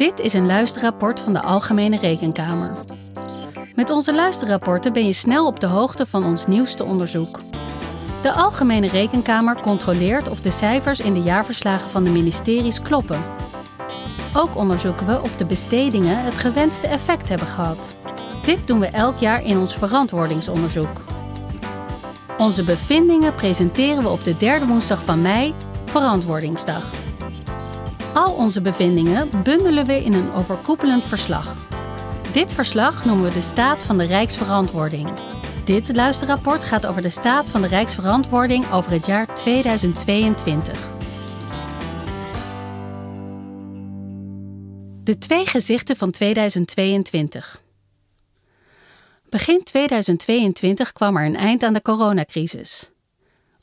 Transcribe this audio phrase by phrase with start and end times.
[0.00, 2.72] Dit is een luisterrapport van de Algemene Rekenkamer.
[3.74, 7.40] Met onze luisterrapporten ben je snel op de hoogte van ons nieuwste onderzoek.
[8.22, 13.24] De Algemene Rekenkamer controleert of de cijfers in de jaarverslagen van de ministeries kloppen.
[14.34, 17.96] Ook onderzoeken we of de bestedingen het gewenste effect hebben gehad.
[18.42, 21.04] Dit doen we elk jaar in ons verantwoordingsonderzoek.
[22.38, 25.54] Onze bevindingen presenteren we op de derde woensdag van mei,
[25.84, 26.99] Verantwoordingsdag.
[28.14, 31.56] Al onze bevindingen bundelen we in een overkoepelend verslag.
[32.32, 35.12] Dit verslag noemen we de staat van de Rijksverantwoording.
[35.64, 40.88] Dit luisterrapport gaat over de staat van de Rijksverantwoording over het jaar 2022.
[45.02, 47.62] De twee gezichten van 2022.
[49.28, 52.90] Begin 2022 kwam er een eind aan de coronacrisis.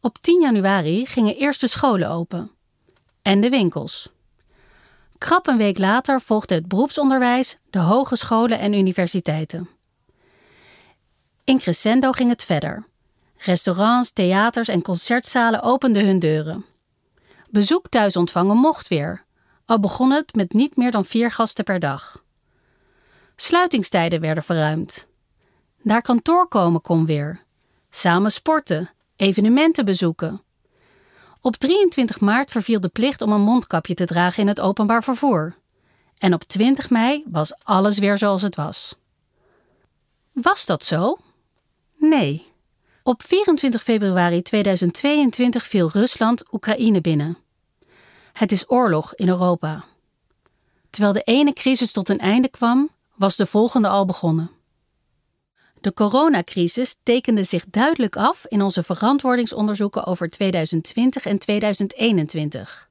[0.00, 2.50] Op 10 januari gingen eerst de scholen open.
[3.22, 4.14] En de winkels.
[5.18, 9.68] Krap een week later volgde het beroepsonderwijs, de hogescholen en universiteiten.
[11.44, 12.86] In crescendo ging het verder.
[13.36, 16.64] Restaurants, theaters en concertzalen openden hun deuren.
[17.50, 19.24] Bezoek thuis ontvangen mocht weer,
[19.66, 22.22] al begon het met niet meer dan vier gasten per dag.
[23.36, 25.08] Sluitingstijden werden verruimd.
[25.82, 27.44] Naar kantoor komen kon weer.
[27.90, 30.40] Samen sporten, evenementen bezoeken.
[31.46, 35.56] Op 23 maart verviel de plicht om een mondkapje te dragen in het openbaar vervoer.
[36.18, 38.96] En op 20 mei was alles weer zoals het was.
[40.32, 41.18] Was dat zo?
[41.96, 42.46] Nee.
[43.02, 47.38] Op 24 februari 2022 viel Rusland Oekraïne binnen.
[48.32, 49.84] Het is oorlog in Europa.
[50.90, 54.50] Terwijl de ene crisis tot een einde kwam, was de volgende al begonnen.
[55.80, 62.88] De coronacrisis tekende zich duidelijk af in onze verantwoordingsonderzoeken over 2020 en 2021.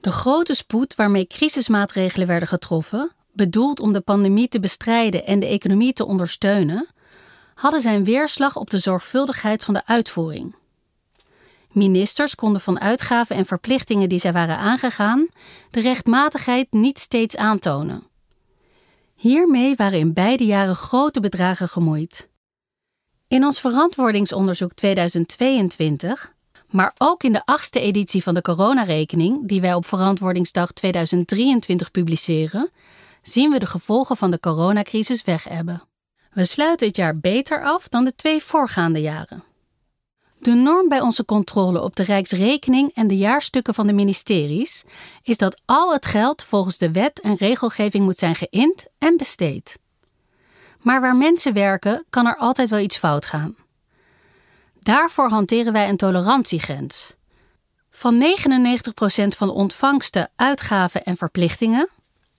[0.00, 5.46] De grote spoed waarmee crisismaatregelen werden getroffen, bedoeld om de pandemie te bestrijden en de
[5.46, 6.88] economie te ondersteunen,
[7.54, 10.54] hadden zijn weerslag op de zorgvuldigheid van de uitvoering.
[11.72, 15.28] Ministers konden van uitgaven en verplichtingen die zij waren aangegaan,
[15.70, 18.10] de rechtmatigheid niet steeds aantonen.
[19.22, 22.28] Hiermee waren in beide jaren grote bedragen gemoeid.
[23.28, 26.34] In ons verantwoordingsonderzoek 2022,
[26.70, 32.70] maar ook in de achtste editie van de coronarekening, die wij op Verantwoordingsdag 2023 publiceren,
[33.22, 35.82] zien we de gevolgen van de coronacrisis wegebben.
[36.32, 39.44] We sluiten het jaar beter af dan de twee voorgaande jaren.
[40.42, 44.84] De norm bij onze controle op de Rijksrekening en de jaarstukken van de ministeries
[45.22, 49.78] is dat al het geld volgens de wet en regelgeving moet zijn geïnd en besteed.
[50.78, 53.56] Maar waar mensen werken, kan er altijd wel iets fout gaan.
[54.80, 57.14] Daarvoor hanteren wij een tolerantiegrens.
[57.90, 61.88] Van 99% van de ontvangsten, uitgaven en verplichtingen,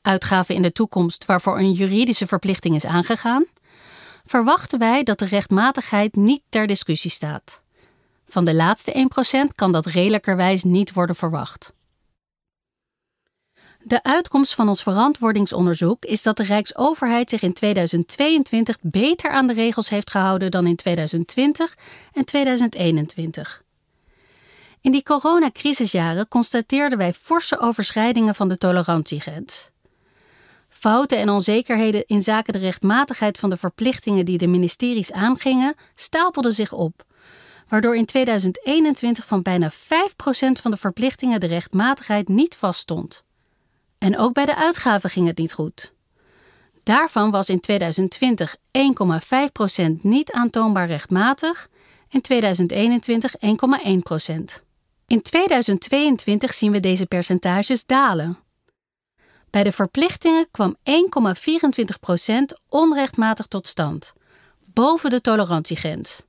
[0.01, 3.45] uitgaven in de toekomst waarvoor een juridische verplichting is aangegaan,
[4.25, 7.62] verwachten wij dat de rechtmatigheid niet ter discussie staat.
[8.33, 9.07] Van de laatste
[9.51, 11.73] 1% kan dat redelijkerwijs niet worden verwacht.
[13.83, 19.53] De uitkomst van ons verantwoordingsonderzoek is dat de Rijksoverheid zich in 2022 beter aan de
[19.53, 21.77] regels heeft gehouden dan in 2020
[22.13, 23.63] en 2021.
[24.81, 29.71] In die coronacrisisjaren constateerden wij forse overschrijdingen van de tolerantiegrens.
[30.69, 36.51] Fouten en onzekerheden in zaken de rechtmatigheid van de verplichtingen die de ministeries aangingen stapelden
[36.51, 37.05] zich op
[37.73, 39.75] waardoor in 2021 van bijna 5%
[40.61, 43.23] van de verplichtingen de rechtmatigheid niet vaststond.
[43.97, 45.93] En ook bij de uitgaven ging het niet goed.
[46.83, 51.69] Daarvan was in 2020 1,5% niet aantoonbaar rechtmatig
[52.09, 54.61] en 2021 1,1%.
[55.07, 58.37] In 2022 zien we deze percentages dalen.
[59.49, 60.83] Bij de verplichtingen kwam 1,24%
[62.69, 64.13] onrechtmatig tot stand,
[64.59, 66.23] boven de tolerantiegrens.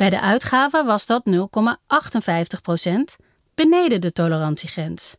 [0.00, 3.16] Bij de uitgaven was dat 0,58 procent,
[3.54, 5.16] beneden de tolerantiegrens.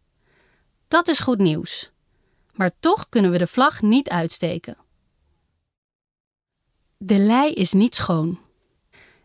[0.88, 1.92] Dat is goed nieuws.
[2.52, 4.78] Maar toch kunnen we de vlag niet uitsteken.
[6.98, 8.40] De lei is niet schoon.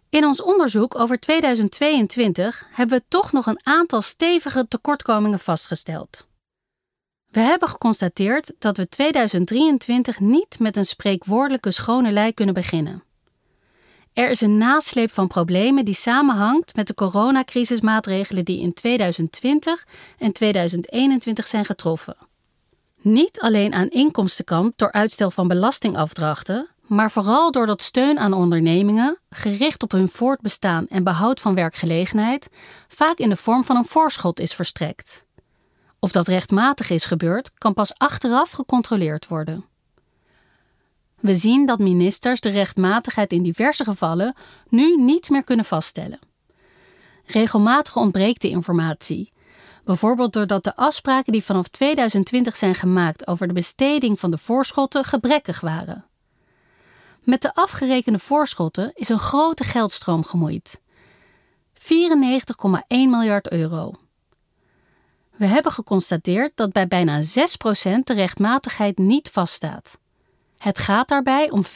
[0.09, 6.27] In ons onderzoek over 2022 hebben we toch nog een aantal stevige tekortkomingen vastgesteld.
[7.27, 13.06] We hebben geconstateerd dat we 2023 niet met een spreekwoordelijke schone lei kunnen beginnen.
[14.17, 19.87] Er is een nasleep van problemen die samenhangt met de coronacrisismaatregelen die in 2020
[20.19, 22.17] en 2021 zijn getroffen.
[23.01, 29.83] Niet alleen aan inkomstenkant door uitstel van belastingafdrachten, maar vooral doordat steun aan ondernemingen, gericht
[29.83, 32.49] op hun voortbestaan en behoud van werkgelegenheid,
[32.89, 35.25] vaak in de vorm van een voorschot is verstrekt.
[35.99, 39.65] Of dat rechtmatig is gebeurd, kan pas achteraf gecontroleerd worden.
[41.27, 44.35] We zien dat ministers de rechtmatigheid in diverse gevallen
[44.69, 46.19] nu niet meer kunnen vaststellen.
[47.25, 49.33] Regelmatig ontbreekt de informatie.
[49.85, 55.05] Bijvoorbeeld doordat de afspraken die vanaf 2020 zijn gemaakt over de besteding van de voorschotten
[55.05, 56.05] gebrekkig waren.
[57.23, 60.81] Met de afgerekende voorschotten is een grote geldstroom gemoeid.
[61.75, 63.95] 94,1 miljard euro.
[65.37, 67.25] We hebben geconstateerd dat bij bijna 6%
[68.05, 69.99] de rechtmatigheid niet vaststaat.
[70.59, 71.71] Het gaat daarbij om 5,6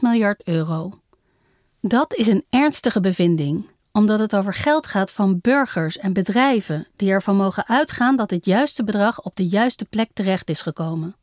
[0.00, 0.98] miljard euro.
[1.80, 7.10] Dat is een ernstige bevinding, omdat het over geld gaat van burgers en bedrijven die
[7.10, 11.16] ervan mogen uitgaan dat het juiste bedrag op de juiste plek terecht is gekomen.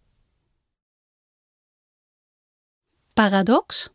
[3.14, 3.90] Paradox: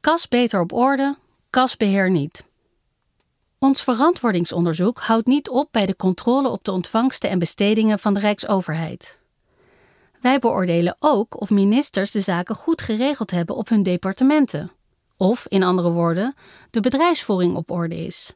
[0.00, 1.16] kas beter op orde,
[1.50, 2.44] kasbeheer niet.
[3.58, 8.20] Ons verantwoordingsonderzoek houdt niet op bij de controle op de ontvangsten en bestedingen van de
[8.20, 9.20] Rijksoverheid.
[10.20, 14.70] Wij beoordelen ook of ministers de zaken goed geregeld hebben op hun departementen.
[15.16, 16.34] Of, in andere woorden,
[16.70, 18.34] de bedrijfsvoering op orde is.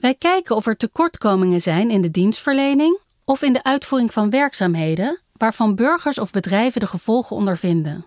[0.00, 5.20] Wij kijken of er tekortkomingen zijn in de dienstverlening of in de uitvoering van werkzaamheden
[5.32, 8.06] waarvan burgers of bedrijven de gevolgen ondervinden.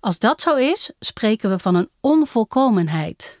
[0.00, 3.40] Als dat zo is, spreken we van een onvolkomenheid.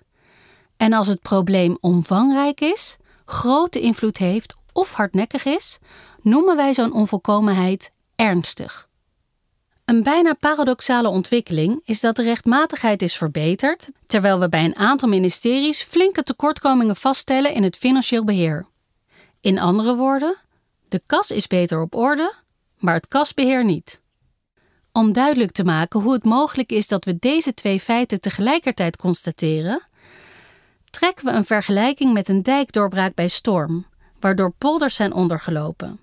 [0.76, 5.78] En als het probleem omvangrijk is, grote invloed heeft of hardnekkig is,
[6.20, 7.92] noemen wij zo'n onvolkomenheid
[8.22, 8.88] ernstig.
[9.84, 15.08] Een bijna paradoxale ontwikkeling is dat de rechtmatigheid is verbeterd, terwijl we bij een aantal
[15.08, 18.66] ministeries flinke tekortkomingen vaststellen in het financieel beheer.
[19.40, 20.36] In andere woorden,
[20.88, 22.34] de kas is beter op orde,
[22.78, 24.00] maar het kasbeheer niet.
[24.92, 29.82] Om duidelijk te maken hoe het mogelijk is dat we deze twee feiten tegelijkertijd constateren,
[30.90, 33.86] trekken we een vergelijking met een dijkdoorbraak bij storm,
[34.20, 36.00] waardoor polders zijn ondergelopen.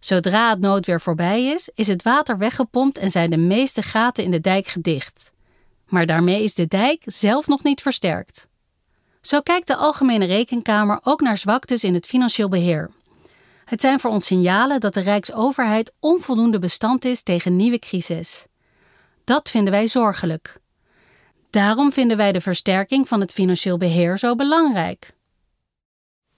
[0.00, 4.30] Zodra het noodweer voorbij is, is het water weggepompt en zijn de meeste gaten in
[4.30, 5.32] de dijk gedicht.
[5.86, 8.48] Maar daarmee is de dijk zelf nog niet versterkt.
[9.20, 12.90] Zo kijkt de Algemene Rekenkamer ook naar zwaktes in het financieel beheer.
[13.64, 18.46] Het zijn voor ons signalen dat de Rijksoverheid onvoldoende bestand is tegen nieuwe crisis.
[19.24, 20.60] Dat vinden wij zorgelijk.
[21.50, 25.16] Daarom vinden wij de versterking van het financieel beheer zo belangrijk.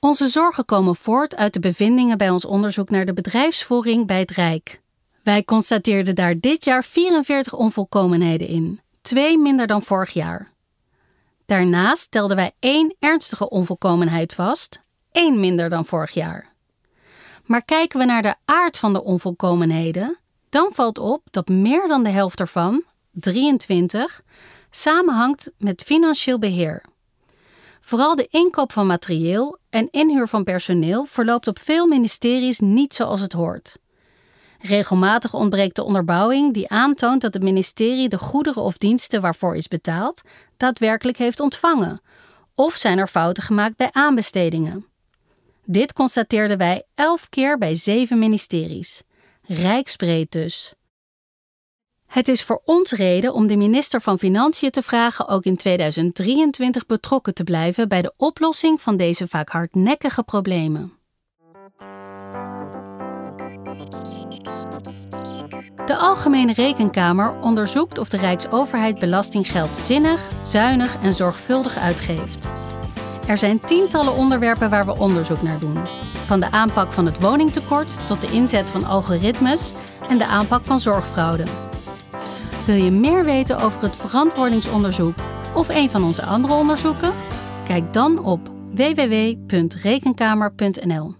[0.00, 4.30] Onze zorgen komen voort uit de bevindingen bij ons onderzoek naar de bedrijfsvoering bij het
[4.30, 4.80] Rijk.
[5.22, 10.52] Wij constateerden daar dit jaar 44 onvolkomenheden in, twee minder dan vorig jaar.
[11.46, 14.82] Daarnaast stelden wij één ernstige onvolkomenheid vast,
[15.12, 16.52] één minder dan vorig jaar.
[17.44, 20.18] Maar kijken we naar de aard van de onvolkomenheden,
[20.48, 24.22] dan valt op dat meer dan de helft ervan, 23,
[24.70, 26.82] samenhangt met financieel beheer.
[27.80, 33.20] Vooral de inkoop van materieel en inhuur van personeel verloopt op veel ministeries niet zoals
[33.20, 33.78] het hoort.
[34.60, 39.68] Regelmatig ontbreekt de onderbouwing die aantoont dat het ministerie de goederen of diensten waarvoor is
[39.68, 40.22] betaald
[40.56, 42.00] daadwerkelijk heeft ontvangen,
[42.54, 44.86] of zijn er fouten gemaakt bij aanbestedingen.
[45.64, 49.02] Dit constateerden wij elf keer bij zeven ministeries.
[49.42, 50.74] Rijksbreed dus.
[52.10, 56.86] Het is voor ons reden om de minister van Financiën te vragen ook in 2023
[56.86, 60.92] betrokken te blijven bij de oplossing van deze vaak hardnekkige problemen.
[65.86, 72.48] De Algemene Rekenkamer onderzoekt of de Rijksoverheid belastinggeld zinnig, zuinig en zorgvuldig uitgeeft.
[73.26, 75.78] Er zijn tientallen onderwerpen waar we onderzoek naar doen.
[76.24, 79.72] Van de aanpak van het woningtekort tot de inzet van algoritmes
[80.08, 81.69] en de aanpak van zorgfraude.
[82.70, 85.14] Wil je meer weten over het verantwoordingsonderzoek
[85.54, 87.12] of een van onze andere onderzoeken?
[87.64, 91.19] Kijk dan op www.rekenkamer.nl.